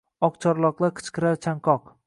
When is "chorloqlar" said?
0.45-0.95